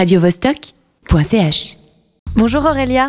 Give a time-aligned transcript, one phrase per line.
[0.00, 1.76] radiovostok.ch.
[2.34, 3.06] Bonjour Aurélia.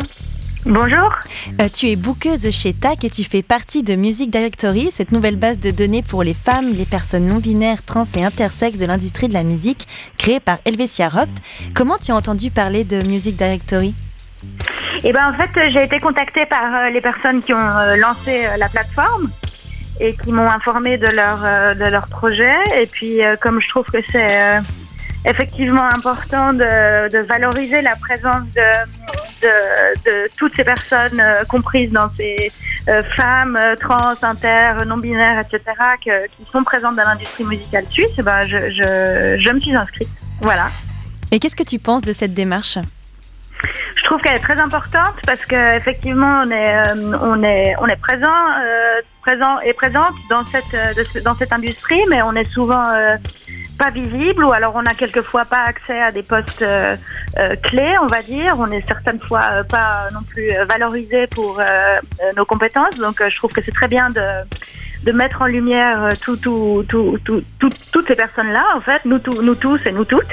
[0.66, 1.10] Bonjour.
[1.58, 5.36] Euh, tu es bouqueuse chez TAC et tu fais partie de Music Directory, cette nouvelle
[5.36, 9.28] base de données pour les femmes, les personnes non binaires, trans et intersexes de l'industrie
[9.28, 11.38] de la musique, créée par Helvetia Roct.
[11.74, 13.94] Comment tu as entendu parler de Music Directory?
[15.02, 18.44] Eh ben en fait, j'ai été contactée par euh, les personnes qui ont euh, lancé
[18.44, 19.30] euh, la plateforme
[19.98, 22.54] et qui m'ont informé de leur euh, de leur projet.
[22.76, 24.60] Et puis, euh, comme je trouve que c'est euh,
[25.24, 28.70] effectivement important de, de valoriser la présence de,
[29.42, 32.50] de, de toutes ces personnes euh, comprises dans ces
[32.88, 35.60] euh, femmes euh, trans, inter, non binaires, etc.,
[36.04, 39.74] que- qui sont présentes dans l'industrie musicale suisse, eh ben je, je, je me suis
[39.76, 40.08] inscrite.
[40.40, 40.66] Voilà.
[41.30, 42.78] Et qu'est-ce que tu penses de cette démarche?
[43.96, 47.86] Je trouve qu'elle est très importante parce que effectivement on est euh, on est on
[47.86, 48.26] est présent
[48.60, 52.50] euh, présent et présente dans cette euh, de ce- dans cette industrie, mais on est
[52.50, 52.82] souvent
[53.78, 56.96] pas visible ou alors on a quelquefois pas accès à des postes euh,
[57.38, 58.54] euh, clés, on va dire.
[58.58, 61.98] On est certaines fois euh, pas non plus euh, valorisé pour euh, euh,
[62.36, 62.96] nos compétences.
[62.96, 64.20] Donc je trouve que c'est très bien de
[65.04, 69.18] de mettre en lumière tout, tout, tout, tout- tout- toutes ces personnes-là, en fait, nous,
[69.42, 70.30] nous tous et nous toutes.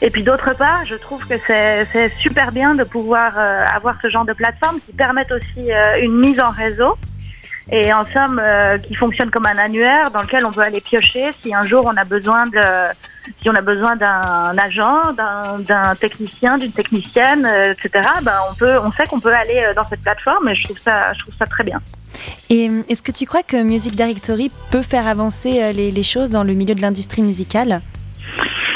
[0.00, 4.24] Et puis d'autre part, je trouve que c'est super bien de pouvoir avoir ce genre
[4.24, 5.68] de plateforme qui permettent aussi
[6.00, 6.96] une mise en réseau
[7.70, 11.30] et en somme euh, qui fonctionne comme un annuaire dans lequel on peut aller piocher
[11.40, 12.58] si un jour on a besoin de
[13.40, 18.08] si on a besoin d'un agent, d'un technicien, d'une technicienne, euh, etc.
[18.22, 20.78] Ben on peut on sait qu'on peut aller euh, dans cette plateforme et je trouve
[20.84, 21.80] ça je trouve ça très bien.
[22.50, 26.30] Et euh, est-ce que tu crois que Music Directory peut faire avancer les, les choses
[26.30, 27.80] dans le milieu de l'industrie musicale?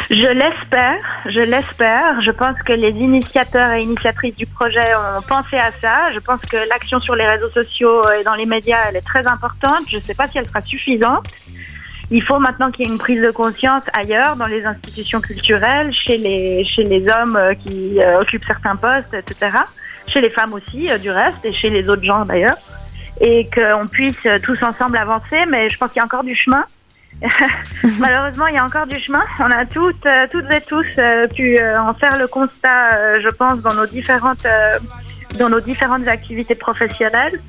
[0.09, 2.21] Je l'espère, je l'espère.
[2.21, 6.13] Je pense que les initiateurs et initiatrices du projet ont pensé à ça.
[6.13, 9.27] Je pense que l'action sur les réseaux sociaux et dans les médias, elle est très
[9.27, 9.83] importante.
[9.91, 11.27] Je ne sais pas si elle sera suffisante.
[12.13, 15.93] Il faut maintenant qu'il y ait une prise de conscience ailleurs, dans les institutions culturelles,
[15.93, 19.59] chez les, chez les hommes euh, qui euh, occupent certains postes, etc.
[20.07, 22.59] Chez les femmes aussi, euh, du reste, et chez les autres genres d'ailleurs.
[23.21, 26.65] Et qu'on puisse tous ensemble avancer, mais je pense qu'il y a encore du chemin.
[27.99, 29.23] Malheureusement, il y a encore du chemin.
[29.39, 33.29] On a toutes, euh, toutes et tous euh, pu euh, en faire le constat, je
[33.29, 34.47] pense, dans nos différentes,
[35.39, 37.41] dans nos différentes activités professionnelles.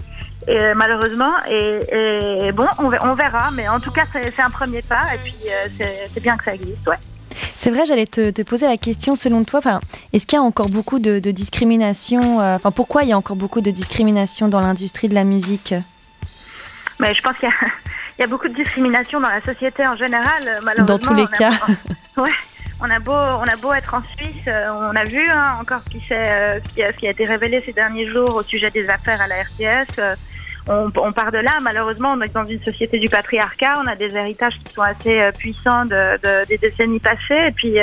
[0.48, 1.80] Et, malheureusement, et,
[2.48, 5.18] et bon, on, ver- on verra, mais en tout cas, c'est un premier pas, et
[5.18, 5.36] puis
[6.14, 6.96] c'est bien que ça existe, ouais.
[7.54, 9.60] C'est vrai, j'allais te, te poser la question selon toi.
[10.14, 13.36] Est-ce qu'il y a encore beaucoup de, de discrimination euh, pourquoi il y a encore
[13.36, 15.74] beaucoup de discrimination dans l'industrie de la musique?
[17.00, 17.68] Mais je pense qu'il y, a-
[18.18, 20.86] il y a beaucoup de discrimination dans la société en général, euh, malheureusement.
[20.86, 21.52] Dans tous les cas.
[22.18, 22.32] Ouais,
[22.82, 25.82] on a beau, on a beau être en Suisse, euh, on a vu hein, encore
[25.82, 28.34] ce qui, s'est, euh, ce, qui a, ce qui a été révélé ces derniers jours
[28.36, 30.00] au sujet des affaires à la RTS.
[30.00, 30.16] euh,
[30.68, 33.96] on, on part de là, malheureusement, on est dans une société du patriarcat, on a
[33.96, 37.76] des héritages qui sont assez euh, puissants de, de- des décennies passées, et puis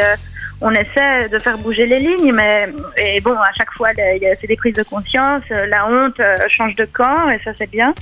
[0.61, 4.57] on essaie de faire bouger les lignes, mais et bon, à chaque fois, c'est des
[4.57, 7.95] prises de conscience, la honte change de camp, et ça c'est bien.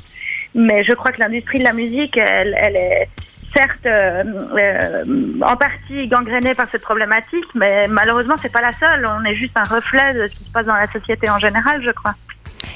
[0.54, 3.08] Mais je crois que l'industrie de la musique, elle, elle est
[3.54, 4.22] certes euh,
[4.56, 5.04] euh,
[5.42, 9.06] en partie gangrénée par cette problématique, mais malheureusement, c'est pas la seule.
[9.06, 11.82] On est juste un reflet de ce qui se passe dans la société en général,
[11.84, 12.14] je crois.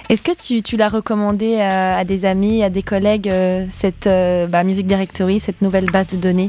[0.09, 4.07] Est-ce que tu, tu l'as recommandé à, à des amis, à des collègues, euh, cette
[4.07, 6.49] euh, bah, Music Directory, cette nouvelle base de données?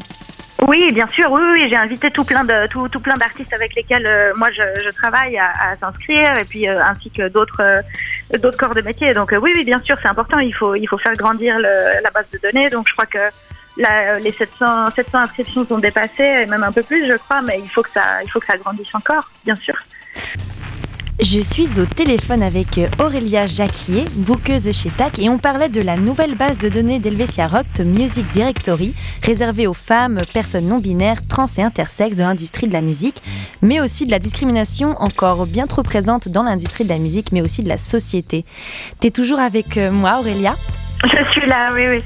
[0.66, 3.76] Oui, bien sûr, oui, oui, j'ai invité tout plein de tout, tout plein d'artistes avec
[3.76, 7.62] lesquels euh, moi je, je travaille à, à s'inscrire et puis euh, ainsi que d'autres
[7.62, 7.82] euh,
[8.34, 9.14] d'autres corps de métier.
[9.14, 10.40] Donc euh, oui, oui, bien sûr, c'est important.
[10.40, 12.70] Il faut il faut faire grandir le- la base de données.
[12.70, 13.20] Donc je crois que
[14.24, 17.70] les 700 700 inscriptions sont dépassées et même un peu plus, je crois, mais il
[17.70, 19.76] faut que ça il faut que ça grandisse encore, bien sûr.
[21.20, 25.98] Je suis au téléphone avec Aurélia Jacquier, bouqueuse chez TAC, et on parlait de la
[25.98, 31.48] nouvelle base de données d'Helvetia Roct Music Directory, réservée aux femmes, personnes non binaires, trans
[31.58, 33.24] et intersexes de l'industrie de la musique,
[33.64, 37.42] mais aussi de la discrimination encore bien trop présente dans l'industrie de la musique, mais
[37.42, 38.46] aussi de la société.
[39.00, 40.56] T'es toujours avec euh, moi, Aurélia?
[41.04, 42.04] Je suis là, oui, oui.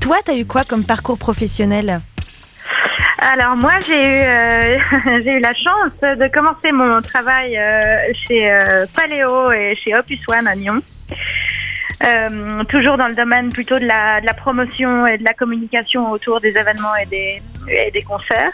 [0.00, 2.00] Toi, t'as eu quoi comme parcours professionnel?
[3.26, 4.78] Alors moi j'ai eu euh,
[5.24, 10.20] j'ai eu la chance de commencer mon travail euh, chez euh, Paléo et chez Opus
[10.28, 10.82] One à Lyon.
[12.06, 16.10] Euh, toujours dans le domaine plutôt de la, de la promotion et de la communication
[16.10, 18.52] autour des événements et des, et des concerts.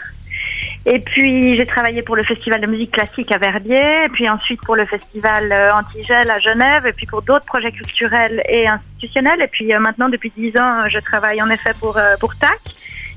[0.85, 4.61] Et puis j'ai travaillé pour le festival de musique classique à Verbier, et puis ensuite
[4.61, 9.41] pour le festival euh, Antigel à Genève, et puis pour d'autres projets culturels et institutionnels.
[9.41, 12.61] Et puis euh, maintenant depuis dix ans, je travaille en effet pour pour TAC.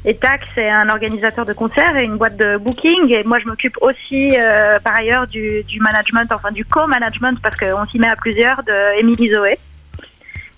[0.04, 3.10] Et TAC, c'est un organisateur de concerts et une boîte de booking.
[3.10, 7.56] Et moi, je m'occupe aussi, euh, par ailleurs, du, du management, enfin du co-management, parce
[7.56, 9.58] qu'on s'y met à plusieurs, de Émilie Zoé.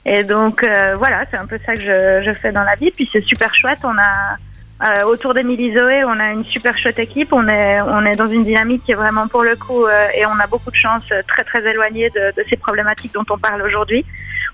[0.05, 2.91] Et donc, euh, voilà, c'est un peu ça que je, je fais dans la vie.
[2.91, 3.81] Puis c'est super chouette.
[3.85, 4.37] On a,
[4.83, 7.33] Euh, autour d'Emilie Zoé, on a une super chouette équipe.
[7.33, 10.27] On est, on est dans une dynamique qui est vraiment pour le coup, euh, et
[10.27, 13.39] on a beaucoup de chance, euh, très très éloignée de, de, ces problématiques dont on
[13.39, 14.05] parle aujourd'hui.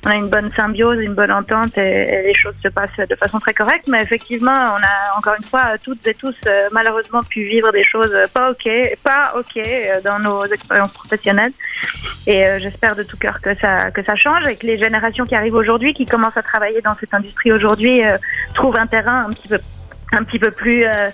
[0.04, 3.38] On a une bonne symbiose, une bonne entente, et, les choses se passent de façon
[3.38, 3.86] très correcte.
[3.88, 6.34] Mais effectivement, on a encore une fois toutes et tous
[6.72, 8.68] malheureusement pu vivre des choses pas ok,
[9.02, 9.62] pas ok
[10.04, 11.52] dans nos expériences professionnelles.
[12.26, 15.34] Et j'espère de tout cœur que ça que ça change et que les générations qui
[15.34, 18.02] arrivent aujourd'hui, qui commencent à travailler dans cette industrie aujourd'hui,
[18.54, 19.58] trouvent un terrain un petit peu
[20.12, 21.10] un petit peu plus euh,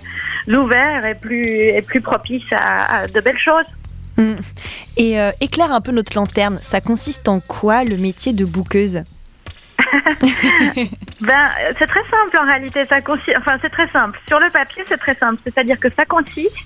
[0.47, 3.65] ouvert et plus, et plus propice à, de belles choses.
[4.19, 4.35] Hmm.
[4.97, 9.03] Et euh, éclaire un peu notre lanterne, ça consiste en quoi le métier de bouqueuse?
[11.21, 12.83] Ben, c'est très simple en réalité.
[13.37, 14.17] Enfin, c'est très simple.
[14.27, 15.37] Sur le papier, c'est très simple.
[15.43, 16.57] C'est-à-dire que ça consiste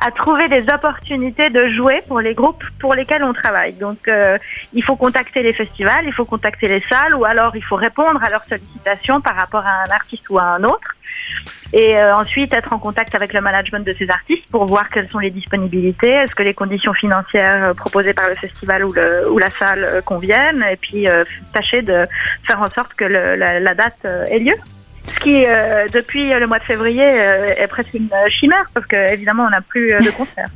[0.00, 3.74] à trouver des opportunités de jouer pour les groupes pour lesquels on travaille.
[3.74, 4.38] Donc, euh,
[4.72, 8.22] il faut contacter les festivals, il faut contacter les salles, ou alors il faut répondre
[8.22, 10.91] à leurs sollicitations par rapport à un artiste ou à un autre
[11.72, 15.08] et euh, ensuite être en contact avec le management de ces artistes pour voir quelles
[15.08, 19.30] sont les disponibilités, est-ce que les conditions financières euh, proposées par le festival ou, le,
[19.30, 21.06] ou la salle euh, conviennent, et puis
[21.52, 22.04] tâcher de
[22.44, 24.54] faire en sorte que le, la, date ait lieu.
[25.06, 25.44] Ce qui,
[25.92, 30.10] depuis le mois de février, est presque une chimère, parce qu'évidemment, on n'a plus de
[30.16, 30.48] concerts.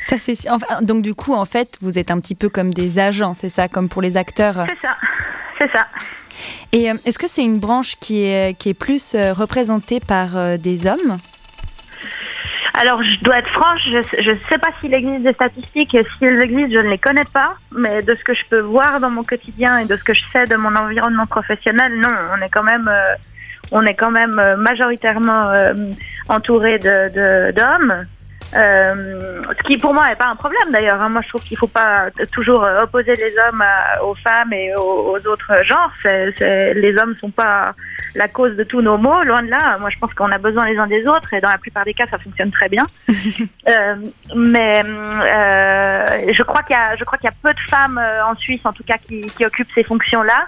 [0.00, 2.98] Ça, c'est enfin, donc du coup, en fait, vous êtes un petit peu comme des
[2.98, 4.66] agents, c'est ça, comme pour les acteurs?
[4.68, 4.96] C'est ça,
[5.58, 5.86] c'est ça.
[6.72, 10.36] Et euh, est-ce que c'est une branche qui est, qui est plus euh, représentée par
[10.36, 11.18] euh, des hommes?
[12.76, 15.90] Alors, je dois être franche, je ne sais pas s'il existe des statistiques.
[15.92, 17.54] Si elles existent, je ne les connais pas.
[17.70, 20.22] Mais de ce que je peux voir dans mon quotidien et de ce que je
[20.32, 22.90] sais de mon environnement professionnel, non, on est quand même,
[23.70, 25.52] on est quand même majoritairement
[26.28, 28.06] entouré d'hommes.
[28.54, 31.00] Euh, ce qui pour moi n'est pas un problème d'ailleurs.
[31.00, 31.08] Hein.
[31.08, 33.64] Moi je trouve qu'il ne faut pas toujours euh, opposer les hommes
[34.02, 35.92] aux femmes et aux, autres genres.
[36.04, 37.74] les hommes ne sont pas
[38.14, 39.78] la cause de tous nos maux, loin de là.
[39.78, 41.94] Moi je pense qu'on a besoin les uns des autres et dans la plupart des
[41.94, 42.84] cas ça fonctionne très bien.
[43.08, 43.96] euh,
[44.36, 48.72] mais euh, je crois qu'il y a, y peu de femmes euh, en Suisse en
[48.72, 50.46] tout cas qui, qui occupent ces fonctions-là.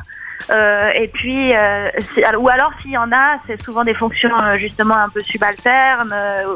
[0.51, 1.91] Euh, et puis, euh,
[2.39, 6.15] ou alors s'il y en a, c'est souvent des fonctions euh, justement un peu subalternes,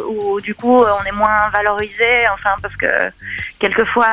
[0.08, 2.86] où du coup on est moins valorisé, enfin parce que
[3.58, 4.06] quelquefois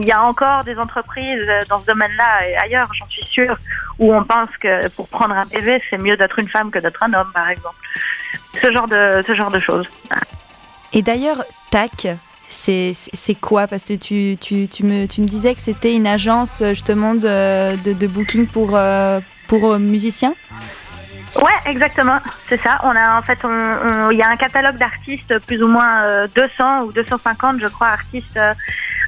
[0.00, 3.56] il y a encore des entreprises dans ce domaine-là et ailleurs, j'en suis sûre,
[3.98, 7.02] où on pense que pour prendre un PV, c'est mieux d'être une femme que d'être
[7.02, 7.76] un homme, par exemple.
[8.60, 9.88] Ce genre de, ce genre de choses.
[10.92, 12.08] Et d'ailleurs, TAC,
[12.48, 13.66] c'est quoi?
[13.66, 18.06] Parce que tu, tu, me, tu me disais que c'était une agence justement de, de,
[18.06, 19.20] booking pour, euh,
[19.52, 20.34] euh, musiciens?
[21.36, 22.18] Ouais, exactement,
[22.48, 22.78] c'est ça.
[22.84, 23.38] On a en fait,
[24.12, 27.88] il y a un catalogue d'artistes, plus ou moins 200 euh, ou 250, je crois,
[27.88, 28.38] artistes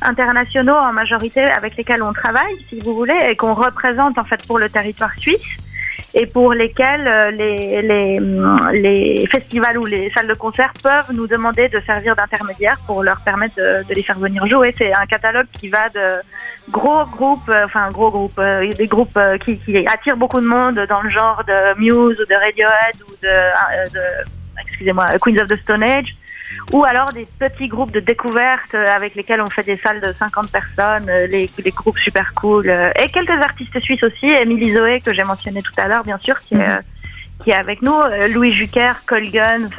[0.02, 4.44] internationaux en majorité avec lesquels on travaille, si vous voulez, et qu'on représente en fait
[4.46, 5.65] pour le territoire suisse
[6.18, 8.18] et pour lesquels euh, les, les,
[8.72, 13.20] les, festivals ou les salles de concert peuvent nous demander de servir d'intermédiaire pour leur
[13.20, 14.74] permettre de, les faire venir jouer.
[14.78, 16.22] C'est un catalogue qui va de
[16.70, 20.80] gros groupes, euh, enfin gros groupes, euh, des groupes qui, qui, attirent beaucoup de monde
[20.88, 24.00] dans le genre de Muse ou de Radiohead ou de, de
[24.62, 26.16] excusez-moi, Queens of the Stone Age
[26.72, 30.12] ou alors des petits groupes de découverte euh, avec lesquels on fait des salles de
[30.18, 34.74] 50 personnes, euh, les, les groupes super cool, euh, et quelques artistes suisses aussi, Emily
[34.74, 36.80] Zoé que j'ai mentionné tout à l'heure bien sûr, qui, est, mhm.
[37.42, 37.94] qui est avec nous,
[38.32, 39.70] Louis Jucker, Colguns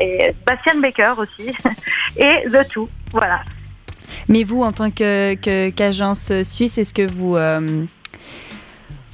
[0.00, 1.52] et Bastian Baker aussi,
[2.16, 3.40] et The Two, voilà.
[4.28, 7.36] Mais vous, en tant qu'agence suisse, est-ce que vous...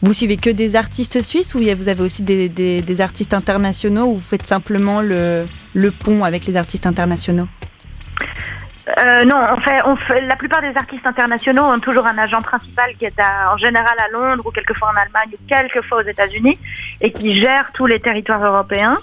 [0.00, 4.20] Vous suivez que des artistes suisses ou vous avez aussi des, artistes internationaux ou vous
[4.20, 5.44] faites simplement le,
[5.90, 7.48] pont avec les artistes internationaux
[8.96, 12.40] euh, non, on fait, on fait, la plupart des artistes internationaux ont toujours un agent
[12.40, 13.20] principal qui est
[13.52, 16.58] en général à Londres ou quelquefois en Allemagne ou quelquefois aux États-Unis
[17.02, 18.98] et qui gère tous les territoires européens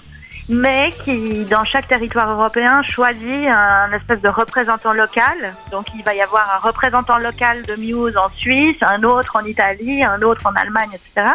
[0.48, 5.54] mais qui, dans chaque territoire européen, choisit un espèce de représentant local.
[5.70, 9.44] Donc, il va y avoir un représentant local de Muse en Suisse, un autre en
[9.44, 11.30] Italie, un autre en Allemagne, etc.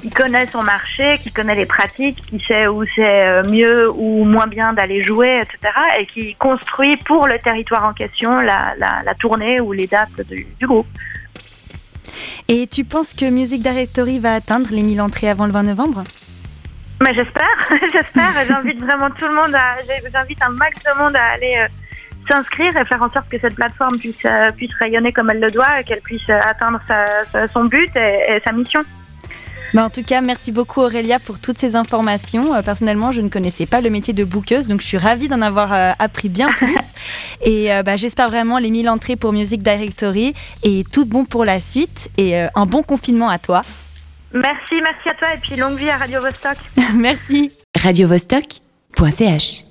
[0.00, 4.24] Qui connaît son marché, qui connaît les pratiques, qui sait où c'est euh, mieux ou
[4.24, 5.74] moins bien d'aller jouer, etc.
[5.98, 10.46] Et qui construit pour le territoire en question la, la, tournée ou les dates du,
[10.58, 10.86] du groupe.
[12.48, 16.04] Et tu penses que Music Directory va atteindre les 1000 entrées avant le 20 novembre?
[17.00, 18.32] Mais j'espère, j'espère.
[18.46, 19.76] J'invite vraiment tout le monde à,
[20.12, 21.68] j'invite un max de monde à aller euh,
[22.28, 25.50] s'inscrire et faire en sorte que cette plateforme puisse, euh, puisse rayonner comme elle le
[25.50, 26.80] doit et qu'elle puisse atteindre
[27.52, 28.82] son but et, sa mission.
[29.74, 32.60] Bah en tout cas, merci beaucoup Aurélia pour toutes ces informations.
[32.62, 35.72] personnellement, je ne connaissais pas le métier de bouqueuse, donc je suis ravie d'en avoir
[35.98, 36.76] appris bien plus.
[37.44, 41.60] et bah, j'espère vraiment les 1000 entrées pour Music Directory et tout bon pour la
[41.60, 43.62] suite et un bon confinement à toi.
[44.32, 46.56] Merci, merci à toi et puis longue vie à Radio Vostok.
[46.94, 47.50] merci.
[47.76, 48.60] Radio Vostok
[48.96, 49.69] choc.ch